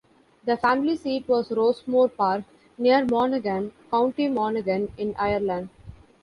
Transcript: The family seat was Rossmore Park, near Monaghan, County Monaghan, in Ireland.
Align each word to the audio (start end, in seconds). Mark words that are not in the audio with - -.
The 0.47 0.57
family 0.57 0.97
seat 0.97 1.29
was 1.29 1.51
Rossmore 1.51 2.09
Park, 2.09 2.43
near 2.79 3.05
Monaghan, 3.05 3.71
County 3.91 4.29
Monaghan, 4.29 4.91
in 4.97 5.13
Ireland. 5.15 5.69